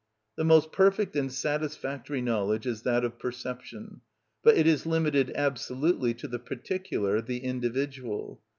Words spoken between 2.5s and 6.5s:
is that of perception, but it is limited absolutely to the